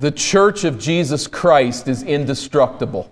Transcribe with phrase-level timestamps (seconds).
[0.00, 3.10] The church of Jesus Christ is indestructible.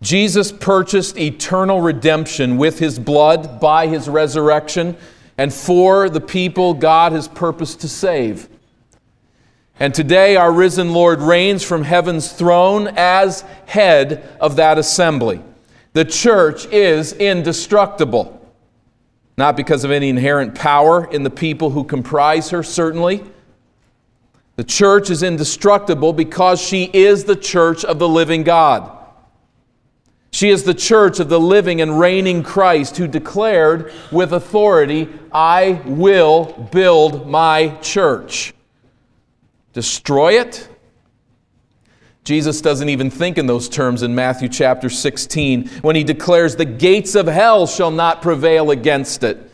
[0.00, 4.96] Jesus purchased eternal redemption with his blood by his resurrection
[5.38, 8.48] and for the people God has purposed to save.
[9.78, 15.42] And today, our risen Lord reigns from heaven's throne as head of that assembly.
[15.92, 18.32] The church is indestructible.
[19.36, 23.22] Not because of any inherent power in the people who comprise her, certainly.
[24.56, 28.90] The church is indestructible because she is the church of the living God.
[30.30, 35.80] She is the church of the living and reigning Christ who declared with authority, I
[35.86, 38.54] will build my church.
[39.72, 40.68] Destroy it?
[42.24, 46.64] Jesus doesn't even think in those terms in Matthew chapter 16 when he declares, The
[46.64, 49.50] gates of hell shall not prevail against it.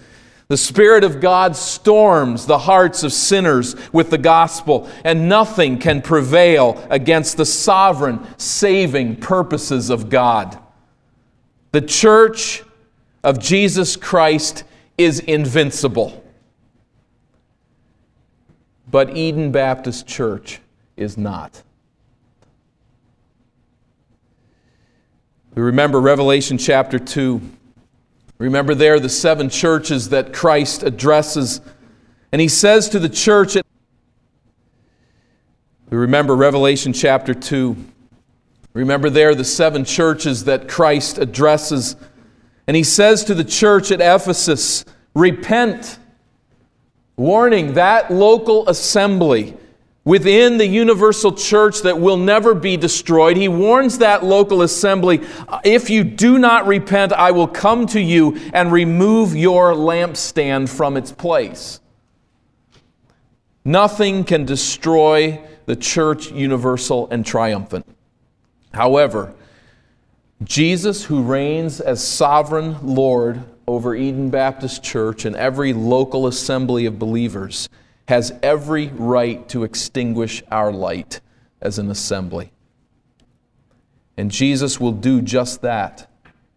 [0.52, 6.02] The Spirit of God storms the hearts of sinners with the gospel, and nothing can
[6.02, 10.58] prevail against the sovereign, saving purposes of God.
[11.70, 12.64] The church
[13.24, 14.64] of Jesus Christ
[14.98, 16.22] is invincible.
[18.90, 20.60] But Eden Baptist Church
[20.98, 21.62] is not.
[25.54, 27.40] We remember Revelation chapter 2.
[28.42, 31.60] Remember there the seven churches that Christ addresses.
[32.32, 33.64] And he says to the church at
[35.88, 37.76] we remember Revelation chapter 2.
[38.72, 41.94] Remember there the seven churches that Christ addresses.
[42.66, 44.84] And he says to the church at Ephesus,
[45.14, 46.00] Repent.
[47.16, 49.56] Warning that local assembly
[50.04, 53.36] within the universal church that will never be destroyed.
[53.36, 58.00] He warns that local assembly uh, if you do not repent, I will come to
[58.00, 61.80] you and remove your lampstand from its place.
[63.64, 67.86] Nothing can destroy the church universal and triumphant.
[68.74, 69.34] However,
[70.42, 76.98] Jesus, who reigns as sovereign Lord over Eden Baptist Church and every local assembly of
[76.98, 77.68] believers,
[78.08, 81.20] has every right to extinguish our light
[81.60, 82.52] as an assembly.
[84.16, 86.08] And Jesus will do just that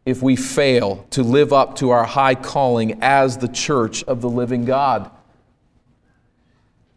[0.06, 4.30] if we fail to live up to our high calling as the church of the
[4.30, 5.10] living God.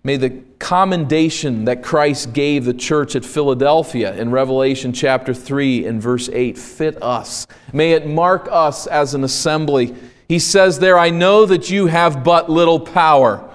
[0.05, 6.01] May the commendation that Christ gave the church at Philadelphia in Revelation chapter 3 and
[6.01, 7.47] verse 8 fit us.
[7.73, 9.95] May it mark us as an assembly.
[10.29, 13.48] He says there, I know that you have but little power.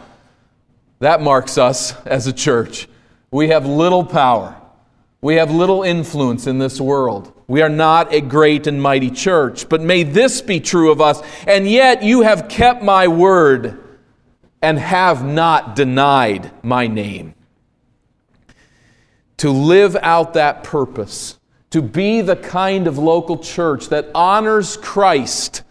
[1.04, 2.88] That marks us as a church.
[3.30, 4.56] We have little power.
[5.20, 7.34] We have little influence in this world.
[7.46, 9.68] We are not a great and mighty church.
[9.68, 11.22] But may this be true of us.
[11.46, 13.84] And yet you have kept my word
[14.62, 17.36] and have not denied my name.
[19.40, 21.38] To live out that purpose,
[21.72, 25.64] to be the kind of local church that honors Christ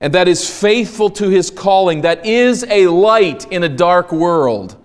[0.00, 4.76] and that is faithful to his calling, that is a light in a dark world,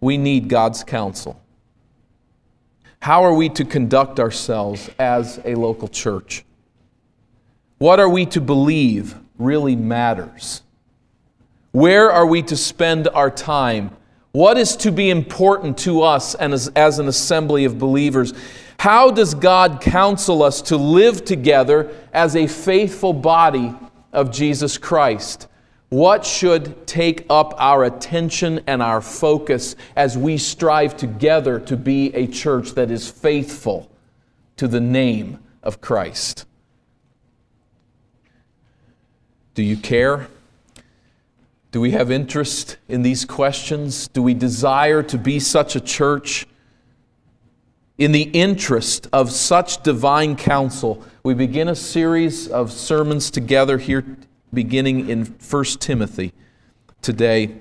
[0.00, 1.40] we need God's counsel.
[3.00, 6.44] How are we to conduct ourselves as a local church?
[7.78, 10.62] What are we to believe really matters?
[11.72, 13.94] Where are we to spend our time?
[14.32, 18.32] What is to be important to us and as, as an assembly of believers?
[18.78, 23.74] How does God counsel us to live together as a faithful body
[24.16, 25.46] of Jesus Christ?
[25.88, 32.12] What should take up our attention and our focus as we strive together to be
[32.14, 33.88] a church that is faithful
[34.56, 36.44] to the name of Christ?
[39.54, 40.26] Do you care?
[41.70, 44.08] Do we have interest in these questions?
[44.08, 46.46] Do we desire to be such a church?
[47.98, 54.04] In the interest of such divine counsel, we begin a series of sermons together here,
[54.52, 56.32] beginning in 1 Timothy
[57.00, 57.56] today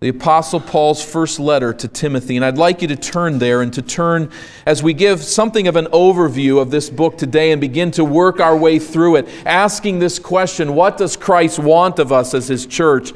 [0.00, 2.36] the Apostle Paul's first letter to Timothy.
[2.36, 4.30] And I'd like you to turn there and to turn
[4.66, 8.38] as we give something of an overview of this book today and begin to work
[8.38, 12.66] our way through it, asking this question What does Christ want of us as his
[12.66, 13.12] church?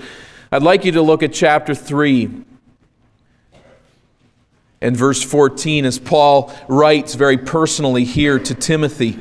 [0.50, 2.44] I'd like you to look at chapter 3
[4.80, 9.18] and verse 14 as Paul writes very personally here to Timothy.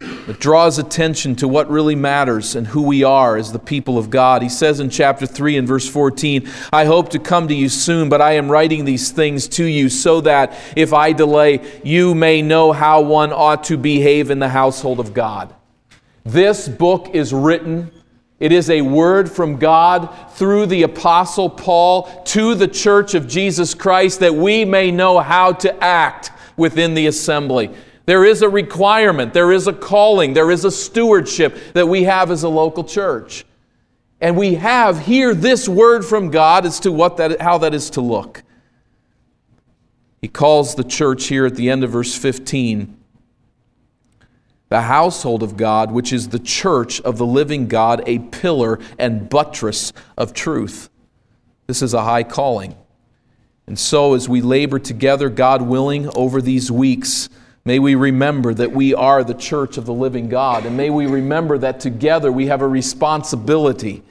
[0.00, 4.10] It draws attention to what really matters and who we are as the people of
[4.10, 4.42] God.
[4.42, 8.08] He says in chapter 3 and verse 14, I hope to come to you soon,
[8.08, 12.42] but I am writing these things to you so that if I delay, you may
[12.42, 15.54] know how one ought to behave in the household of God.
[16.24, 17.90] This book is written
[18.42, 23.72] It is a word from God through the Apostle Paul to the church of Jesus
[23.72, 27.70] Christ that we may know how to act within the assembly.
[28.04, 32.32] There is a requirement, there is a calling, there is a stewardship that we have
[32.32, 33.44] as a local church.
[34.20, 37.90] And we have here this word from God as to what that, how that is
[37.90, 38.42] to look.
[40.20, 43.01] He calls the church here at the end of verse 15
[44.72, 49.28] the household of God, which is the church of the living God, a pillar and
[49.28, 50.88] buttress of truth.
[51.66, 52.74] This is a high calling.
[53.66, 57.28] And so, as we labor together, God willing, over these weeks,
[57.66, 60.64] may we remember that we are the church of the living God.
[60.64, 64.02] And may we remember that together we have a responsibility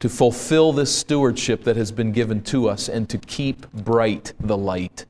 [0.00, 4.56] to fulfill this stewardship that has been given to us and to keep bright the
[4.56, 5.06] light.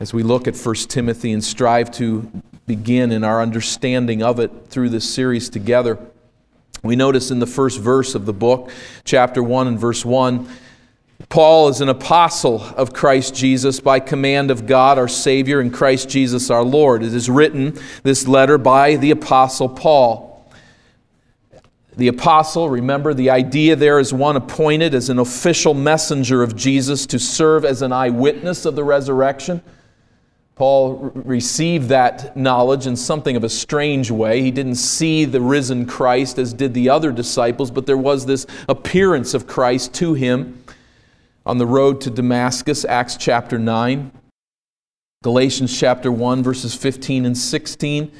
[0.00, 2.30] As we look at 1 Timothy and strive to
[2.66, 5.98] begin in our understanding of it through this series together,
[6.82, 8.70] we notice in the first verse of the book,
[9.04, 10.48] chapter 1 and verse 1,
[11.28, 16.08] Paul is an apostle of Christ Jesus by command of God our Savior and Christ
[16.08, 17.02] Jesus our Lord.
[17.02, 20.50] It is written, this letter, by the apostle Paul.
[21.94, 27.04] The apostle, remember, the idea there is one appointed as an official messenger of Jesus
[27.06, 29.60] to serve as an eyewitness of the resurrection.
[30.60, 34.42] Paul received that knowledge in something of a strange way.
[34.42, 38.46] He didn't see the risen Christ as did the other disciples, but there was this
[38.68, 40.62] appearance of Christ to him
[41.46, 44.12] on the road to Damascus, Acts chapter 9,
[45.22, 48.12] Galatians chapter 1, verses 15 and 16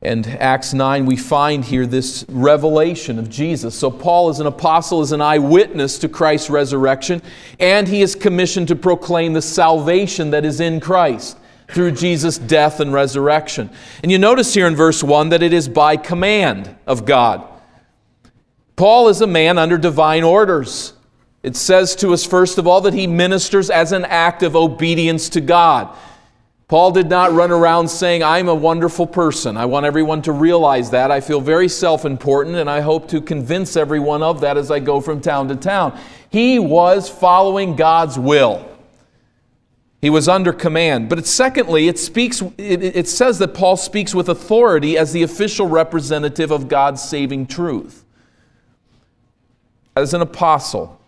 [0.00, 3.74] and Acts 9, we find here this revelation of Jesus.
[3.74, 7.20] So, Paul, as an apostle, is an eyewitness to Christ's resurrection,
[7.58, 11.36] and he is commissioned to proclaim the salvation that is in Christ
[11.68, 13.70] through Jesus' death and resurrection.
[14.02, 17.46] And you notice here in verse 1 that it is by command of God.
[18.76, 20.94] Paul is a man under divine orders.
[21.42, 25.28] It says to us, first of all, that he ministers as an act of obedience
[25.30, 25.94] to God.
[26.68, 29.56] Paul did not run around saying, I'm a wonderful person.
[29.56, 31.10] I want everyone to realize that.
[31.10, 34.78] I feel very self important, and I hope to convince everyone of that as I
[34.78, 35.98] go from town to town.
[36.28, 38.67] He was following God's will.
[40.00, 41.08] He was under command.
[41.08, 45.66] But secondly, it speaks it, it says that Paul speaks with authority as the official
[45.66, 48.04] representative of God's saving truth.
[49.96, 51.00] As an apostle,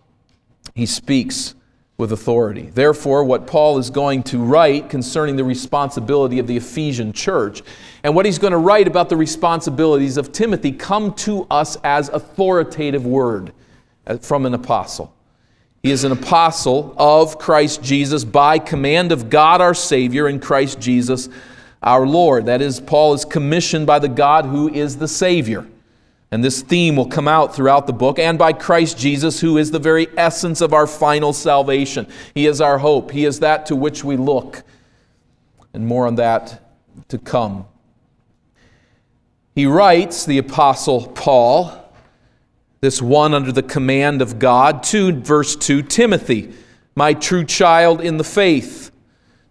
[0.75, 1.55] he speaks
[2.01, 2.71] with authority.
[2.75, 7.63] Therefore, what Paul is going to write concerning the responsibility of the Ephesian church
[8.03, 12.09] and what he's going to write about the responsibilities of Timothy come to us as
[12.09, 13.53] authoritative word
[14.07, 15.15] uh, from an apostle.
[15.83, 20.79] He is an apostle of Christ Jesus by command of God our Savior and Christ
[20.79, 21.29] Jesus
[21.83, 22.47] our Lord.
[22.47, 25.67] That is, Paul is commissioned by the God who is the Savior.
[26.31, 29.73] And this theme will come out throughout the book, and by Christ Jesus, who is
[29.73, 32.07] the very essence of our final salvation.
[32.35, 34.63] He is our hope, He is that to which we look.
[35.73, 36.63] And more on that
[37.09, 37.67] to come.
[39.55, 41.90] He writes, the Apostle Paul,
[42.81, 46.53] this one under the command of God, to verse 2 Timothy,
[46.95, 48.91] my true child in the faith.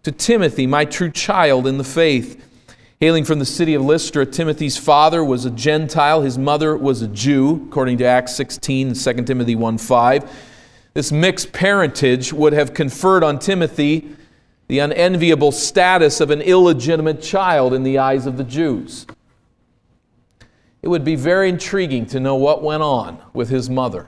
[0.04, 2.44] To Timothy, my true child in the faith.
[3.00, 7.08] Hailing from the city of Lystra, Timothy's father was a Gentile, his mother was a
[7.08, 10.32] Jew, according to Acts 16 and 2 Timothy 1 5.
[10.94, 14.10] This mixed parentage would have conferred on Timothy
[14.68, 19.06] the unenviable status of an illegitimate child in the eyes of the Jews.
[20.82, 24.08] It would be very intriguing to know what went on with his mother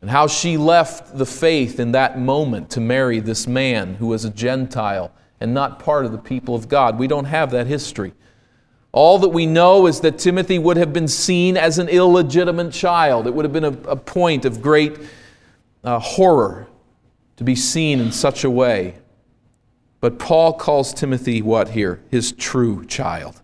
[0.00, 4.24] and how she left the faith in that moment to marry this man who was
[4.24, 6.98] a Gentile and not part of the people of God.
[6.98, 8.12] We don't have that history.
[8.92, 13.26] All that we know is that Timothy would have been seen as an illegitimate child.
[13.26, 14.98] It would have been a, a point of great
[15.84, 16.66] uh, horror
[17.36, 18.96] to be seen in such a way.
[20.00, 22.02] But Paul calls Timothy what here?
[22.10, 23.42] His true child.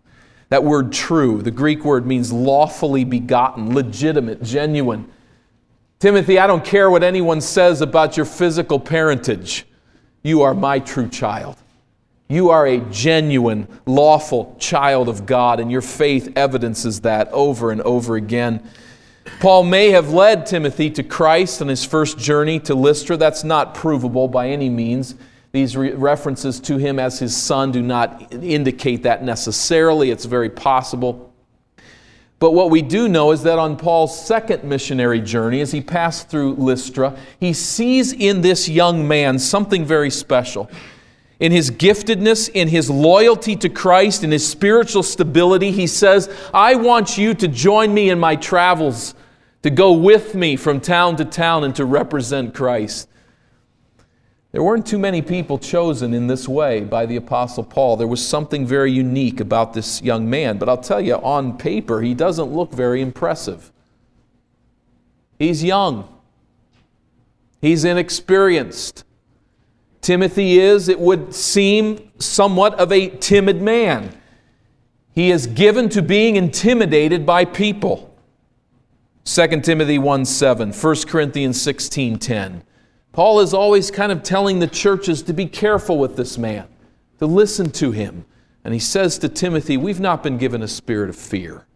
[0.53, 5.11] That word true, the Greek word means lawfully begotten, legitimate, genuine.
[5.99, 9.65] Timothy, I don't care what anyone says about your physical parentage.
[10.23, 11.57] You are my true child.
[12.29, 17.81] You are a genuine, lawful child of God, and your faith evidences that over and
[17.81, 18.63] over again.
[19.41, 23.17] Paul may have led Timothy to Christ on his first journey to Lystra.
[23.17, 25.15] That's not provable by any means.
[25.53, 30.11] These re- references to him as his son do not indicate that necessarily.
[30.11, 31.33] It's very possible.
[32.39, 36.29] But what we do know is that on Paul's second missionary journey, as he passed
[36.29, 40.69] through Lystra, he sees in this young man something very special.
[41.43, 46.77] in his giftedness, in his loyalty to Christ, in his spiritual stability, he says, I
[46.77, 49.17] want you to join me in my travels,
[49.65, 53.09] to go with me from town to town and to represent Christ.
[54.53, 57.97] There weren't too many people chosen in this way by the Apostle Paul.
[57.97, 62.03] There was something very unique about this young man, but I'll tell you, on paper,
[62.03, 63.73] he doesn't look very impressive.
[65.39, 66.07] He's young,
[67.63, 69.05] he's inexperienced.
[70.03, 74.13] Timothy is, it would seem, somewhat of a timid man.
[75.15, 78.15] He is given to being intimidated by people.
[79.25, 82.65] 2 Timothy 1 7, 1 Corinthians 16 10.
[83.13, 86.67] Paul is always kind of telling the churches to be careful with this man,
[87.19, 88.25] to listen to him.
[88.65, 91.67] And he says to Timothy, We've not been given a spirit of fear.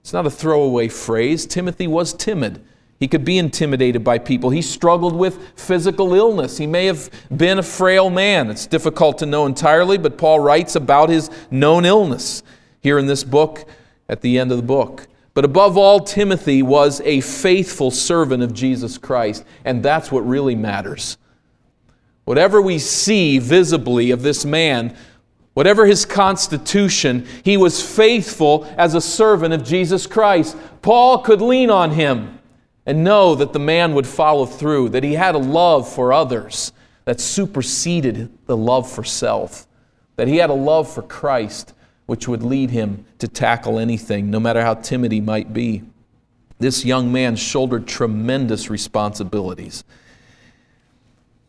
[0.00, 1.46] It's not a throwaway phrase.
[1.46, 2.64] Timothy was timid.
[3.00, 4.50] He could be intimidated by people.
[4.50, 6.56] He struggled with physical illness.
[6.56, 8.48] He may have been a frail man.
[8.48, 12.42] It's difficult to know entirely, but Paul writes about his known illness
[12.80, 13.68] here in this book
[14.08, 15.08] at the end of the book.
[15.36, 20.54] But above all, Timothy was a faithful servant of Jesus Christ, and that's what really
[20.54, 21.18] matters.
[22.24, 24.96] Whatever we see visibly of this man,
[25.52, 30.56] whatever his constitution, he was faithful as a servant of Jesus Christ.
[30.80, 32.38] Paul could lean on him
[32.86, 36.72] and know that the man would follow through, that he had a love for others
[37.04, 39.66] that superseded the love for self,
[40.16, 41.74] that he had a love for Christ
[42.06, 45.82] which would lead him to tackle anything, no matter how timid he might be.
[46.58, 49.84] This young man shouldered tremendous responsibilities.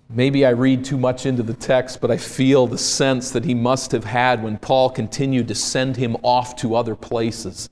[0.09, 3.53] Maybe I read too much into the text, but I feel the sense that he
[3.53, 7.69] must have had when Paul continued to send him off to other places.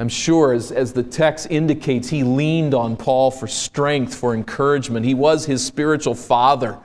[0.00, 5.06] I'm sure, as, as the text indicates, he leaned on Paul for strength, for encouragement.
[5.06, 6.78] He was his spiritual father.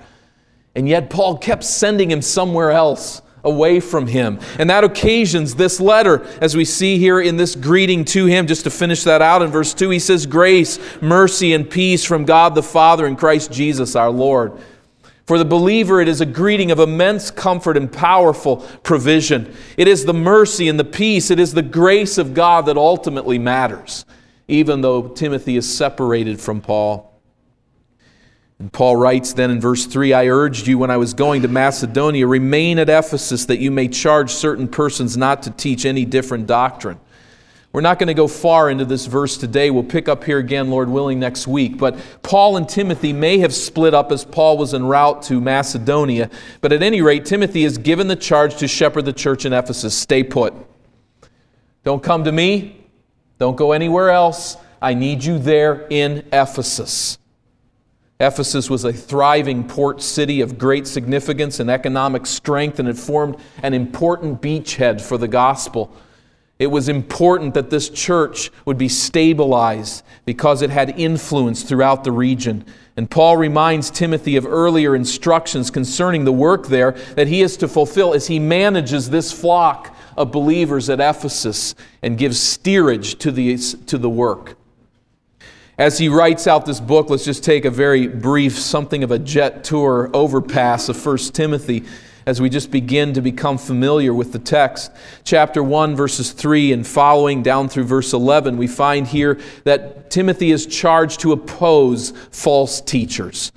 [0.76, 4.40] And yet, Paul kept sending him somewhere else away from him.
[4.60, 8.48] And that occasions this letter, as we see here in this greeting to him.
[8.48, 12.26] Just to finish that out in verse 2, he says, Grace, mercy, and peace from
[12.26, 14.54] God the Father and Christ Jesus our Lord.
[15.28, 19.54] For the believer, it is a greeting of immense comfort and powerful provision.
[19.76, 23.38] It is the mercy and the peace, it is the grace of God that ultimately
[23.38, 24.06] matters,
[24.48, 27.17] even though Timothy is separated from Paul.
[28.60, 31.48] And Paul writes then in verse 3 I urged you when I was going to
[31.48, 36.48] Macedonia, remain at Ephesus that you may charge certain persons not to teach any different
[36.48, 37.00] doctrine
[37.78, 39.70] we're not going to go far into this verse today.
[39.70, 41.78] We'll pick up here again, Lord willing, next week.
[41.78, 46.32] But Paul and Timothy may have split up as Paul was en route to Macedonia.
[46.62, 49.96] But at any rate, Timothy is given the charge to shepherd the church in Ephesus.
[49.96, 50.56] Stay put.
[51.84, 52.84] Don't come to me.
[53.38, 54.58] Don't go anywhere else.
[54.82, 57.20] I need you there in Ephesus.
[58.20, 63.38] Ephesus was a thriving port city of great significance and economic strength, and it formed
[63.62, 65.96] an important beachhead for the gospel.
[66.58, 72.12] It was important that this church would be stabilized because it had influence throughout the
[72.12, 72.66] region.
[72.96, 77.68] And Paul reminds Timothy of earlier instructions concerning the work there that he is to
[77.68, 83.56] fulfill as he manages this flock of believers at Ephesus and gives steerage to the,
[83.56, 84.58] to the work.
[85.78, 89.20] As he writes out this book, let's just take a very brief, something of a
[89.20, 91.84] jet tour overpass of 1 Timothy
[92.26, 94.92] as we just begin to become familiar with the text.
[95.24, 100.50] Chapter 1, verses 3 and following down through verse 11, we find here that Timothy
[100.50, 103.52] is charged to oppose false teachers.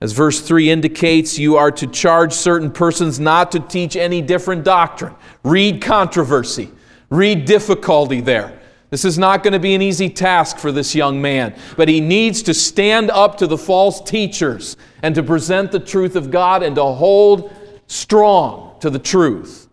[0.00, 4.64] As verse 3 indicates, you are to charge certain persons not to teach any different
[4.64, 5.14] doctrine.
[5.42, 6.70] Read controversy,
[7.10, 8.57] read difficulty there.
[8.90, 12.00] This is not going to be an easy task for this young man, but he
[12.00, 16.62] needs to stand up to the false teachers and to present the truth of God
[16.62, 17.52] and to hold
[17.86, 19.68] strong to the truth.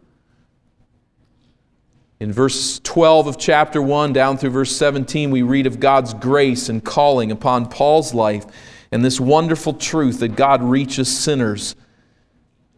[2.19, 6.69] In verse 12 of chapter 1 down through verse 17, we read of God's grace
[6.69, 8.45] and calling upon Paul's life
[8.91, 11.75] and this wonderful truth that God reaches sinners,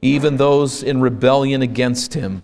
[0.01, 2.43] even those in rebellion against him.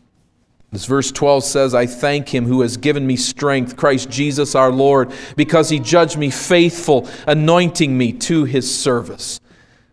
[0.74, 4.72] As verse 12 says, I thank him who has given me strength, Christ Jesus our
[4.72, 9.40] Lord, because he judged me faithful, anointing me to his service.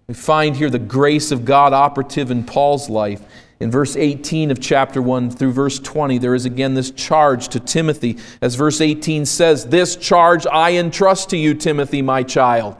[0.09, 3.23] We find here the grace of God operative in Paul's life.
[3.61, 7.61] In verse 18 of chapter 1 through verse 20, there is again this charge to
[7.61, 8.17] Timothy.
[8.41, 12.77] As verse 18 says, This charge I entrust to you, Timothy, my child.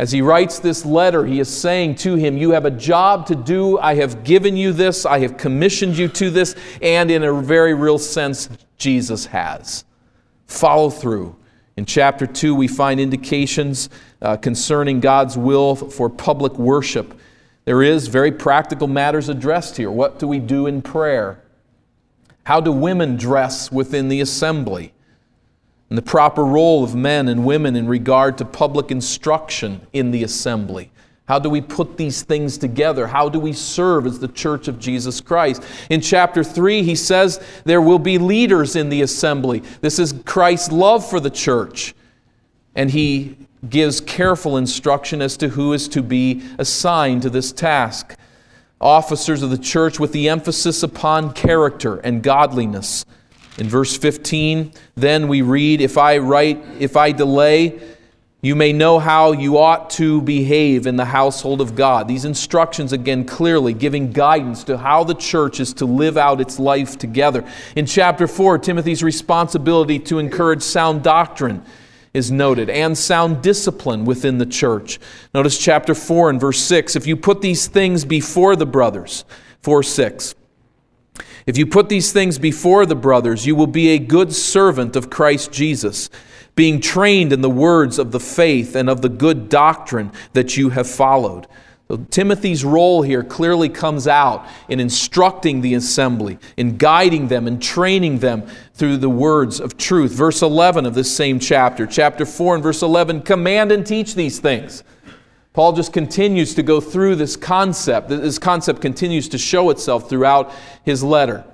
[0.00, 3.34] As he writes this letter, he is saying to him, You have a job to
[3.34, 3.78] do.
[3.78, 5.04] I have given you this.
[5.04, 6.56] I have commissioned you to this.
[6.80, 9.84] And in a very real sense, Jesus has.
[10.46, 11.36] Follow through.
[11.76, 13.90] In chapter 2, we find indications
[14.22, 17.20] uh, concerning God's will for public worship.
[17.66, 19.90] There is very practical matters addressed here.
[19.90, 21.42] What do we do in prayer?
[22.44, 24.94] How do women dress within the assembly?
[25.90, 30.22] And the proper role of men and women in regard to public instruction in the
[30.22, 30.90] assembly.
[31.26, 33.06] How do we put these things together?
[33.06, 35.62] How do we serve as the church of Jesus Christ?
[35.88, 39.62] In chapter 3, he says there will be leaders in the assembly.
[39.80, 41.94] This is Christ's love for the church.
[42.74, 43.36] And he
[43.68, 48.16] gives careful instruction as to who is to be assigned to this task.
[48.80, 53.04] Officers of the church with the emphasis upon character and godliness.
[53.58, 57.80] In verse 15, then we read, If I write, if I delay,
[58.42, 62.08] you may know how you ought to behave in the household of God.
[62.08, 66.58] These instructions, again, clearly giving guidance to how the church is to live out its
[66.58, 67.44] life together.
[67.76, 71.62] In chapter 4, Timothy's responsibility to encourage sound doctrine
[72.14, 74.98] is noted and sound discipline within the church.
[75.34, 76.96] Notice chapter 4 and verse 6.
[76.96, 79.26] If you put these things before the brothers,
[79.62, 80.34] 4 6.
[81.46, 85.10] If you put these things before the brothers, you will be a good servant of
[85.10, 86.10] Christ Jesus
[86.54, 90.70] being trained in the words of the faith and of the good doctrine that you
[90.70, 91.46] have followed.
[91.88, 97.60] So Timothy's role here clearly comes out in instructing the assembly, in guiding them and
[97.60, 100.12] training them through the words of truth.
[100.12, 104.38] Verse 11 of this same chapter, chapter 4 and verse 11, command and teach these
[104.38, 104.84] things.
[105.52, 108.08] Paul just continues to go through this concept.
[108.08, 110.52] This concept continues to show itself throughout
[110.84, 111.44] his letter.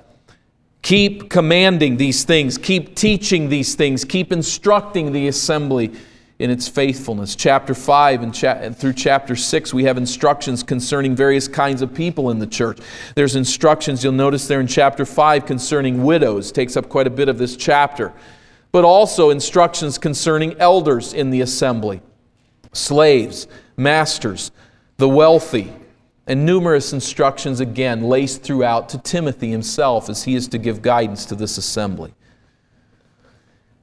[0.83, 5.93] Keep commanding these things, keep teaching these things, keep instructing the assembly
[6.39, 7.35] in its faithfulness.
[7.35, 12.31] Chapter 5 and, cha- through chapter 6, we have instructions concerning various kinds of people
[12.31, 12.79] in the church.
[13.15, 17.29] There's instructions, you'll notice there in chapter 5, concerning widows, takes up quite a bit
[17.29, 18.13] of this chapter,
[18.71, 22.03] but also instructions concerning elders in the assembly,
[22.73, 24.51] slaves, masters,
[24.97, 25.73] the wealthy,
[26.27, 31.25] and numerous instructions again laced throughout to Timothy himself as he is to give guidance
[31.27, 32.15] to this assembly.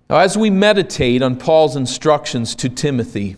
[0.09, 3.37] Now, as we meditate on Paul's instructions to Timothy,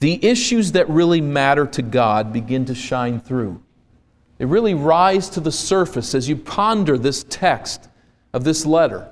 [0.00, 3.62] the issues that really matter to God begin to shine through.
[4.38, 7.88] They really rise to the surface as you ponder this text
[8.32, 9.10] of this letter.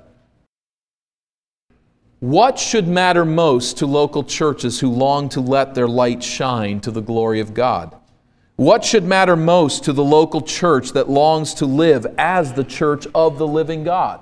[2.19, 6.91] What should matter most to local churches who long to let their light shine to
[6.91, 7.95] the glory of God?
[8.57, 13.07] What should matter most to the local church that longs to live as the church
[13.15, 14.19] of the living God?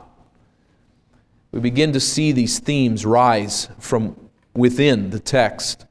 [1.51, 5.87] We begin to see these themes rise from within the text.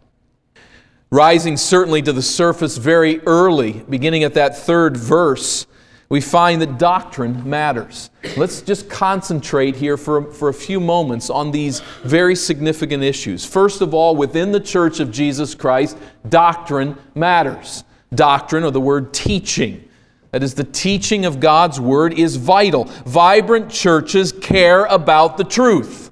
[1.11, 5.67] Rising certainly to the surface very early, beginning at that third verse,
[6.09, 8.11] we find that doctrine matters.
[8.37, 13.45] Let's just concentrate here for, for a few moments on these very significant issues.
[13.45, 17.83] First of all, within the church of Jesus Christ, doctrine matters
[18.15, 19.83] doctrine or the word teaching.
[20.33, 22.85] That is, the teaching of God's Word is vital.
[23.07, 26.11] Vibrant churches care about the truth.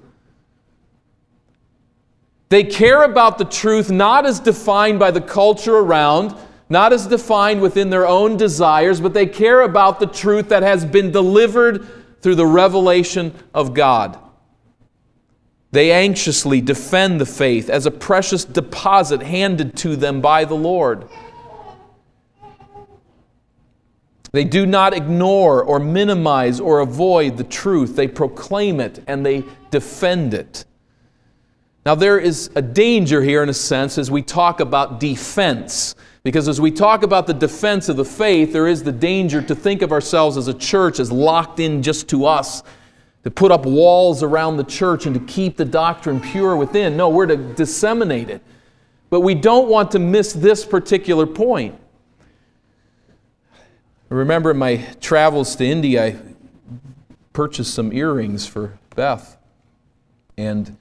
[2.49, 6.35] They care about the truth not as defined by the culture around,
[6.69, 10.85] not as defined within their own desires, but they care about the truth that has
[10.85, 11.87] been delivered
[12.23, 14.19] through the revelation of God.
[15.73, 21.09] They anxiously defend the faith as a precious deposit handed to them by the Lord.
[24.31, 27.95] They do not ignore or minimize or avoid the truth.
[27.95, 30.65] They proclaim it and they defend it.
[31.87, 35.95] Now, there is a danger here, in a sense, as we talk about defense.
[36.25, 39.55] Because as we talk about the defense of the faith, there is the danger to
[39.55, 42.63] think of ourselves as a church as locked in just to us,
[43.25, 46.97] to put up walls around the church and to keep the doctrine pure within.
[46.97, 48.43] No, we're to disseminate it.
[49.11, 51.79] But we don't want to miss this particular point.
[54.11, 56.17] I remember in my travels to India, I
[57.35, 59.37] purchased some earrings for Beth.
[60.39, 60.79] And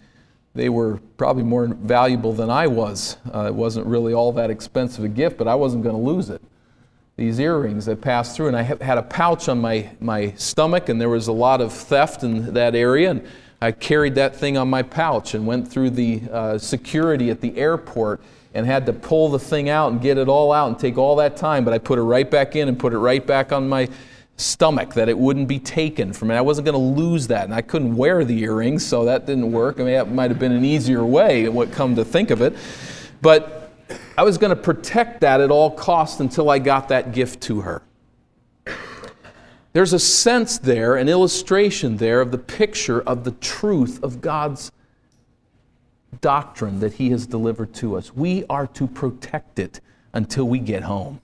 [0.56, 3.18] they were probably more valuable than I was.
[3.34, 6.30] Uh, it wasn't really all that expensive a gift, but I wasn't going to lose
[6.30, 6.42] it.
[7.16, 11.00] These earrings that passed through, and I had a pouch on my, my stomach, and
[11.00, 13.12] there was a lot of theft in that area.
[13.12, 13.28] And
[13.62, 17.58] I carried that thing on my pouch and went through the uh, security at the
[17.58, 18.22] airport
[18.54, 21.16] and had to pull the thing out and get it all out and take all
[21.16, 23.68] that time, but I put it right back in and put it right back on
[23.68, 23.90] my
[24.38, 26.36] stomach that it wouldn't be taken from me.
[26.36, 29.52] I wasn't going to lose that, and I couldn't wear the earrings, so that didn't
[29.52, 29.80] work.
[29.80, 32.56] I mean, that might have been an easier way, what come to think of it.
[33.22, 33.72] But
[34.18, 37.62] I was going to protect that at all costs until I got that gift to
[37.62, 37.84] her.
[39.74, 44.72] There's a sense there, an illustration there of the picture of the truth of God's
[46.22, 48.14] doctrine that He has delivered to us.
[48.14, 49.82] We are to protect it
[50.14, 51.22] until we get home.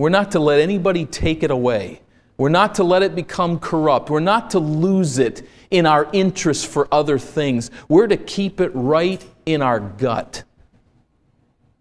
[0.00, 2.00] We're not to let anybody take it away.
[2.38, 4.08] We're not to let it become corrupt.
[4.08, 7.70] We're not to lose it in our interest for other things.
[7.86, 10.44] We're to keep it right in our gut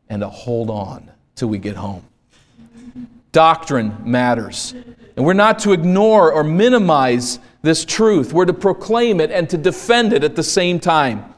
[0.10, 2.04] and to hold on till we get home.
[3.32, 4.76] Doctrine matters.
[5.16, 8.34] And we're not to ignore or minimize this truth.
[8.34, 11.34] We're to proclaim it and to defend it at the same time.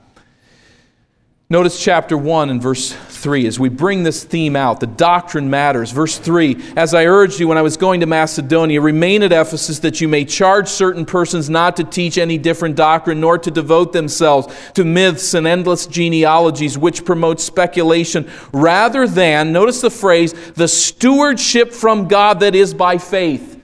[1.51, 4.79] Notice chapter 1 and verse 3 as we bring this theme out.
[4.79, 5.91] The doctrine matters.
[5.91, 9.79] Verse 3 As I urged you when I was going to Macedonia, remain at Ephesus
[9.79, 13.91] that you may charge certain persons not to teach any different doctrine, nor to devote
[13.91, 20.69] themselves to myths and endless genealogies which promote speculation, rather than, notice the phrase, the
[20.69, 23.61] stewardship from God that is by faith.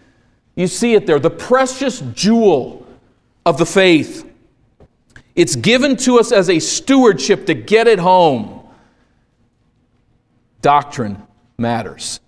[0.55, 2.85] You see it there, the precious jewel
[3.45, 4.26] of the faith.
[5.37, 8.67] It's given to us as a stewardship to get it home.
[10.61, 11.21] Doctrine
[11.59, 12.19] matters.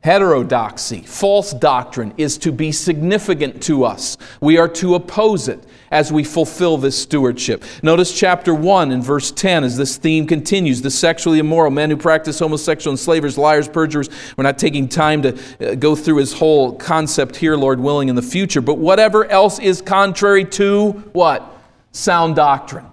[0.00, 4.18] Heterodoxy, false doctrine, is to be significant to us.
[4.40, 7.64] We are to oppose it as we fulfill this stewardship.
[7.82, 11.96] Notice chapter 1 and verse 10 as this theme continues the sexually immoral, men who
[11.96, 14.10] practice homosexual enslavers, liars, perjurers.
[14.36, 18.14] We're not taking time to uh, go through his whole concept here, Lord willing, in
[18.14, 18.60] the future.
[18.60, 21.57] But whatever else is contrary to what?
[21.98, 22.86] Sound doctrine.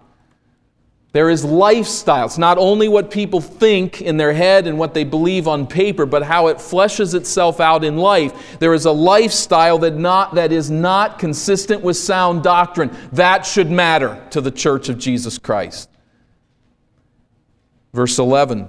[1.15, 2.25] There is lifestyle.
[2.25, 6.05] It's not only what people think in their head and what they believe on paper,
[6.05, 8.59] but how it fleshes itself out in life.
[8.59, 12.93] There is a lifestyle that, not, that is not consistent with sound doctrine.
[13.13, 15.89] That should matter to the church of Jesus Christ.
[17.93, 18.67] Verse 11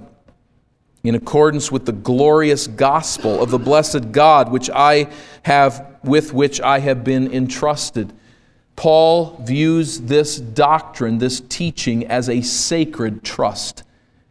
[1.03, 5.09] In accordance with the glorious gospel of the blessed God, which I
[5.43, 8.13] have, with which I have been entrusted
[8.77, 13.83] Paul views this doctrine, this teaching, as a sacred trust.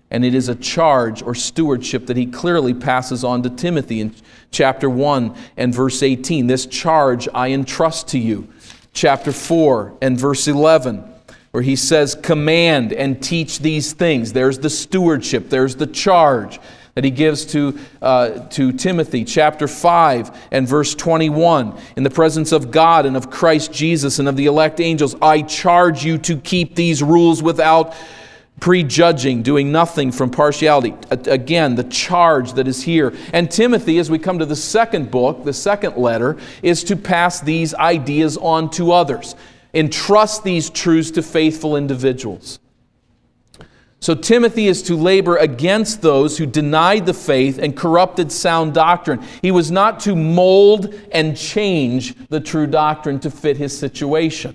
[0.09, 4.14] And it is a charge or stewardship that he clearly passes on to Timothy in
[4.52, 6.46] chapter 1 and verse 18.
[6.46, 8.46] This charge I entrust to you.
[8.92, 11.04] Chapter 4 and verse 11,
[11.50, 14.32] where he says, Command and teach these things.
[14.32, 16.61] There's the stewardship, there's the charge
[16.96, 21.78] that he gives to, uh, to Timothy, chapter 5 and verse 21.
[21.94, 25.42] In the presence of God and of Christ Jesus and of the elect angels, I
[25.42, 27.94] charge you to keep these rules without
[28.61, 30.94] prejudging, doing nothing from partiality.
[31.11, 33.12] Again, the charge that is here.
[33.35, 37.40] And Timothy, as we come to the second book, the second letter, is to pass
[37.42, 39.35] these ideas on to others.
[39.74, 42.59] Entrust these truths to faithful individuals.
[44.00, 49.22] So Timothy is to labor against those who denied the faith and corrupted sound doctrine.
[49.42, 54.54] He was not to mold and change the true doctrine to fit his situation.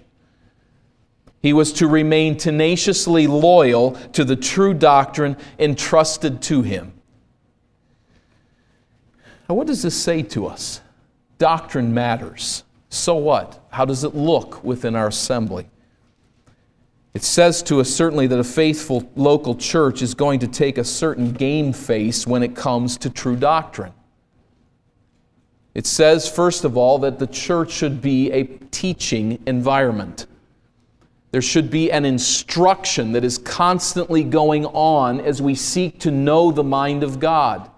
[1.42, 6.94] He was to remain tenaciously loyal to the true doctrine entrusted to him.
[9.50, 10.82] Now, what does this say to us?
[11.40, 12.64] Doctrine matters.
[12.90, 13.66] So what?
[13.72, 15.68] How does it look within our assembly?
[17.14, 20.84] It says to us certainly that a faithful local church is going to take a
[20.84, 23.94] certain game face when it comes to true doctrine.
[25.74, 30.28] It says, first of all, that the church should be a teaching environment.
[31.32, 36.52] There should be an instruction that is constantly going on as we seek to know
[36.52, 37.70] the mind of God.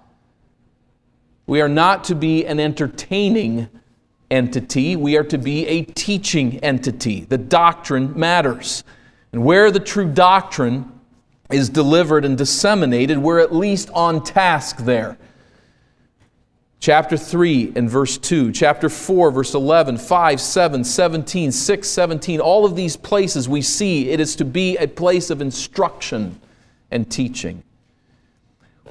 [1.45, 3.69] We are not to be an entertaining
[4.31, 7.25] entity, we are to be a teaching entity.
[7.25, 8.83] The doctrine matters.
[9.33, 10.91] And where the true doctrine
[11.51, 15.17] is delivered and disseminated, we're at least on task there.
[16.79, 22.65] Chapter 3 and verse 2, chapter 4, verse 11, 5, 7, 17, 6, 17, all
[22.65, 26.39] of these places we see it is to be a place of instruction
[26.91, 27.63] and teaching.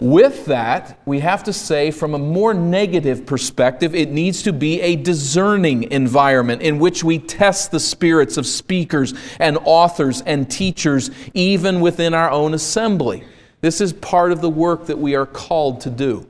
[0.02, 4.80] With that, we have to say, from a more negative perspective, it needs to be
[4.80, 11.12] a discerning environment in which we test the spirits of speakers and authors and teachers,
[11.34, 13.22] even within our own assembly.
[13.60, 16.28] This is part of the work that we are called to do.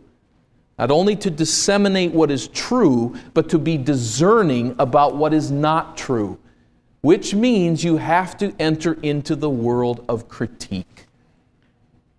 [0.78, 5.96] Not only to disseminate what is true, but to be discerning about what is not
[5.96, 6.38] true,
[7.00, 11.06] which means you have to enter into the world of critique.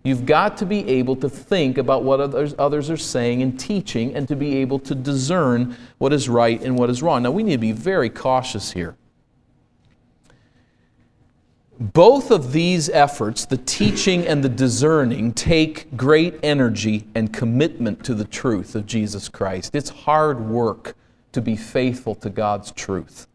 [0.04, 4.14] You've got to be able to think about what others, others are saying and teaching
[4.16, 7.24] and to be able to discern what is right and what is wrong.
[7.24, 8.98] Now, we need to be very cautious here.
[11.80, 18.14] Both of these efforts, the teaching and the discerning, take great energy and commitment to
[18.14, 19.74] the truth of Jesus Christ.
[19.74, 20.96] It's hard work
[21.32, 23.28] to be faithful to God's truth.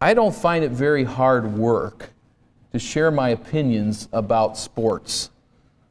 [0.00, 2.10] I don't find it very hard work
[2.72, 5.30] to share my opinions about sports.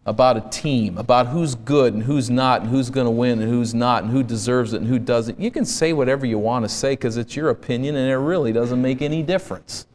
[0.07, 3.51] about a team, about who's good and who's not, and who's going to win and
[3.51, 5.37] who's not, and who deserves it and who doesn't.
[5.37, 8.53] You can say whatever you want to say because it's your opinion and it really
[8.53, 9.85] doesn't make any difference.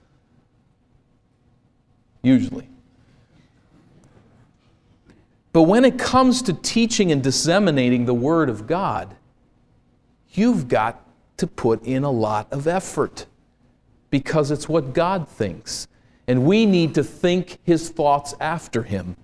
[2.23, 2.69] Usually.
[5.55, 9.17] But when it comes to teaching and disseminating the Word of God,
[10.35, 11.03] you've got
[11.39, 13.25] to put in a lot of effort
[14.11, 15.89] because it's what God thinks.
[16.27, 19.17] And we need to think His thoughts after Him.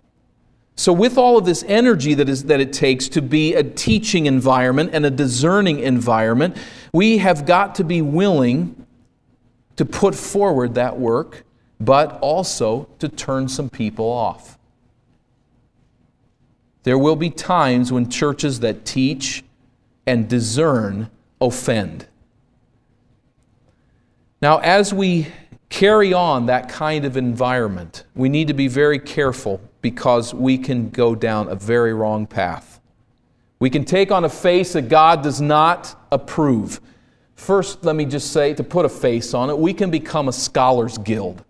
[0.76, 4.26] So, with all of this energy that, is, that it takes to be a teaching
[4.26, 6.56] environment and a discerning environment,
[6.92, 8.86] we have got to be willing
[9.74, 11.44] to put forward that work,
[11.80, 14.56] but also to turn some people off.
[16.84, 19.44] There will be times when churches that teach
[20.06, 22.06] and discern offend.
[24.40, 25.28] Now, as we
[25.68, 30.90] carry on that kind of environment, we need to be very careful because we can
[30.90, 32.80] go down a very wrong path.
[33.60, 36.80] We can take on a face that God does not approve.
[37.34, 40.32] First, let me just say, to put a face on it, we can become a
[40.32, 41.44] scholars guild.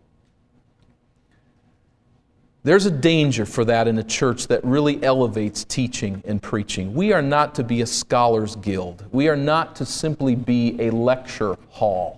[2.64, 6.92] There's a danger for that in a church that really elevates teaching and preaching.
[6.92, 9.04] We are not to be a scholars guild.
[9.12, 12.17] We are not to simply be a lecture hall.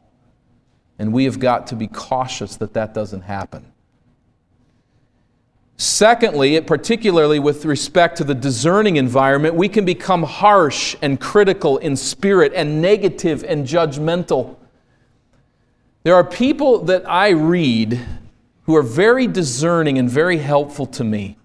[1.00, 3.64] And we have got to be cautious that that doesn't happen.
[5.78, 11.96] Secondly, particularly with respect to the discerning environment, we can become harsh and critical in
[11.96, 14.56] spirit and negative and judgmental.
[16.02, 17.98] There are people that I read
[18.64, 21.38] who are very discerning and very helpful to me.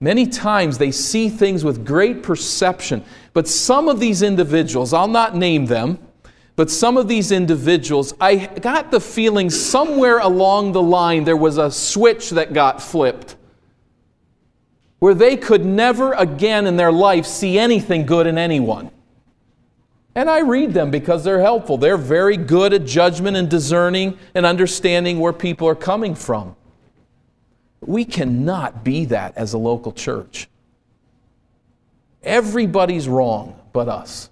[0.00, 5.34] Many times they see things with great perception, but some of these individuals, I'll not
[5.34, 5.98] name them,
[6.56, 11.58] but some of these individuals, I got the feeling somewhere along the line there was
[11.58, 13.36] a switch that got flipped
[14.98, 18.90] where they could never again in their life see anything good in anyone.
[20.14, 21.76] And I read them because they're helpful.
[21.76, 26.56] They're very good at judgment and discerning and understanding where people are coming from.
[27.82, 30.48] We cannot be that as a local church.
[32.22, 34.30] Everybody's wrong but us.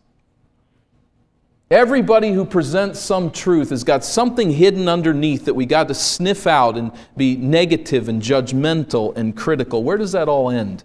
[1.75, 6.47] Everybody who presents some truth has got something hidden underneath that we got to sniff
[6.47, 9.83] out and be negative and judgmental and critical.
[9.83, 10.85] Where does that all end?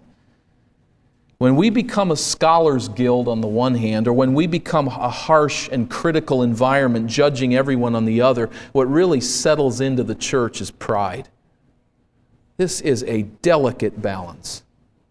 [1.38, 5.08] When we become a scholars guild on the one hand, or when we become a
[5.08, 10.60] harsh and critical environment judging everyone on the other, what really settles into the church
[10.60, 11.28] is pride.
[12.56, 14.64] This is a delicate balance,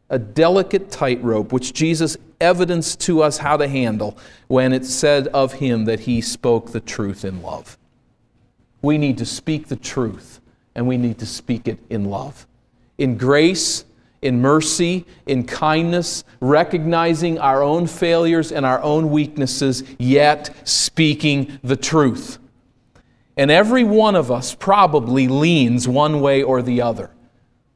[0.09, 4.17] a delicate tightrope, which Jesus evidenced to us how to handle
[4.47, 7.77] when it said of him that he spoke the truth in love.
[8.81, 10.39] We need to speak the truth,
[10.73, 12.47] and we need to speak it in love.
[12.97, 13.85] In grace,
[14.21, 21.75] in mercy, in kindness, recognizing our own failures and our own weaknesses, yet speaking the
[21.77, 22.39] truth.
[23.37, 27.11] And every one of us probably leans one way or the other.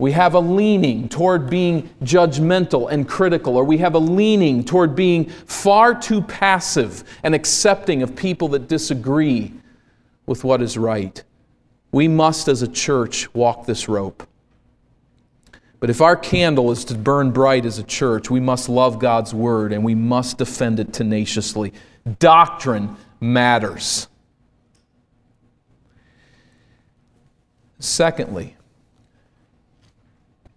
[0.03, 4.97] We have a leaning toward being judgmental and critical, or we have a leaning toward
[4.97, 9.53] being far too passive and accepting of people that disagree
[10.25, 11.23] with what is right.
[11.93, 14.27] We must, as a church, walk this rope.
[15.79, 19.33] But if our candle is to burn bright as a church, we must love God's
[19.33, 21.71] word and we must defend it tenaciously.
[22.19, 24.09] Doctrine matters.
[27.79, 28.57] Secondly,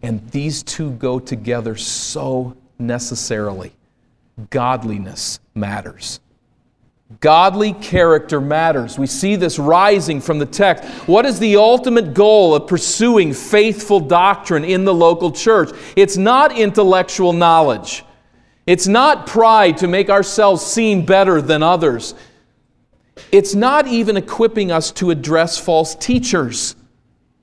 [0.03, 3.73] and these two go together so necessarily,
[4.51, 6.21] godliness matters.
[7.21, 8.99] Godly character matters.
[8.99, 10.85] We see this rising from the text.
[11.09, 15.71] What is the ultimate goal of pursuing faithful doctrine in the local church?
[15.95, 18.05] It's not intellectual knowledge.
[18.67, 22.15] It's not pride to make ourselves seem better than others.
[23.31, 26.75] It's not even equipping us to address false teachers.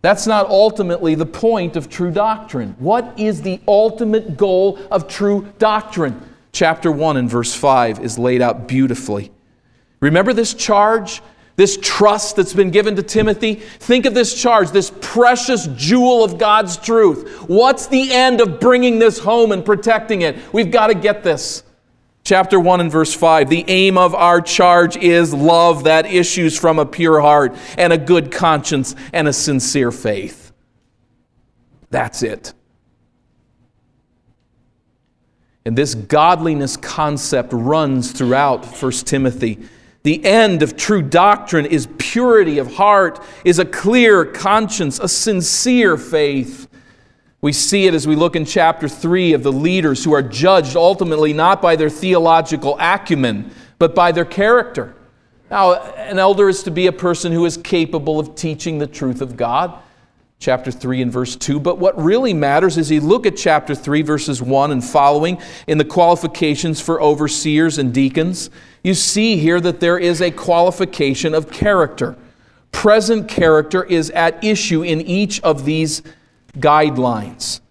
[0.04, 2.76] That's not ultimately the point of true doctrine.
[2.78, 6.22] What is the ultimate goal of true doctrine?
[6.52, 9.32] Chapter 1 and verse 5 is laid out beautifully.
[10.02, 11.22] Remember this charge,
[11.56, 13.56] this trust that's been given to Timothy?
[13.56, 17.46] Think of this charge, this precious jewel of God's truth.
[17.48, 20.36] What's the end of bringing this home and protecting it?
[20.52, 21.63] We've got to get this.
[22.24, 26.80] Chapter 1 and verse 5 The aim of our charge is love that issues from
[26.80, 30.54] a pure heart and a good conscience and a sincere faith.
[31.90, 32.54] That's it.
[35.66, 39.60] And this godliness concept runs throughout 1 Timothy.
[40.04, 45.96] The end of true doctrine is purity of heart, is a clear conscience, a sincere
[45.96, 46.68] faith.
[47.43, 50.77] We see it as we look in chapter 3 of the leaders who are judged
[50.77, 54.95] ultimately not by their theological acumen, but by their character.
[55.51, 59.19] Now, an elder is to be a person who is capable of teaching the truth
[59.19, 59.77] of God,
[60.39, 61.60] chapter 3 and verse 2.
[61.60, 65.77] But what really matters is you look at chapter 3, verses 1 and following in
[65.77, 68.51] the qualifications for overseers and deacons.
[68.86, 72.15] You see here that there is a qualification of character.
[72.71, 76.03] Present character is at issue in each of these
[76.58, 77.62] guidelines.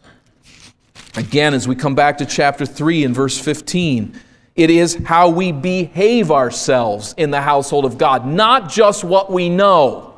[1.17, 4.19] Again, as we come back to chapter 3 and verse 15,
[4.55, 9.49] it is how we behave ourselves in the household of God, not just what we
[9.49, 10.15] know.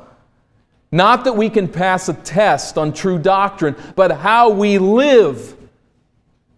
[0.91, 5.55] Not that we can pass a test on true doctrine, but how we live.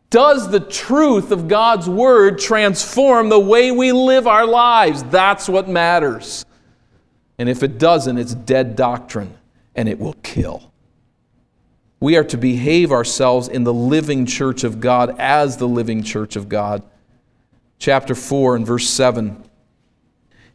[0.09, 5.03] Does the truth of God's Word transform the way we live our lives?
[5.03, 6.45] That's what matters.
[7.37, 9.35] And if it doesn't, it's dead doctrine
[9.75, 10.71] and it will kill.
[11.99, 16.35] We are to behave ourselves in the living church of God as the living church
[16.35, 16.83] of God
[17.79, 19.43] chapter 4 and verse 7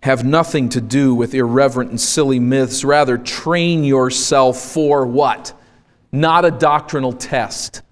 [0.02, 2.83] have nothing to do with irreverent and silly myths.
[2.85, 5.52] Rather, train yourself for what?
[6.11, 7.83] Not a doctrinal test.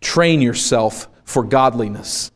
[0.00, 2.32] Train yourself for godliness.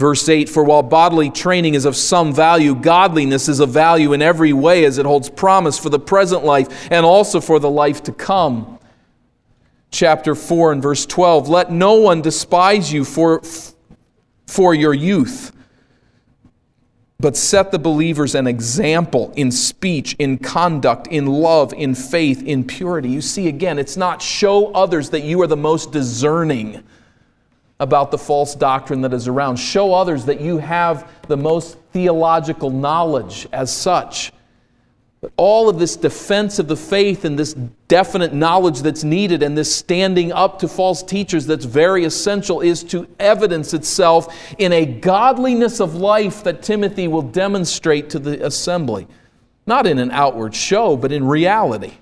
[0.00, 4.22] Verse 8 For while bodily training is of some value, godliness is of value in
[4.22, 8.02] every way as it holds promise for the present life and also for the life
[8.04, 8.78] to come
[9.90, 13.42] chapter 4 and verse 12 let no one despise you for,
[14.46, 15.52] for your youth
[17.18, 22.64] but set the believers an example in speech, in conduct, in love, in faith, in
[22.64, 23.10] purity.
[23.10, 26.82] You see, again, it's not show others that you are the most discerning
[27.80, 29.56] about the false doctrine that is around.
[29.56, 34.32] Show others that you have the most theological knowledge as such.
[35.20, 37.54] But all of this defense of the faith and this
[37.88, 42.84] definite knowledge that's needed and this standing up to false teachers that's very essential is
[42.84, 49.06] to evidence itself in a godliness of life that Timothy will demonstrate to the assembly.
[49.66, 51.92] Not in an outward show, but in reality.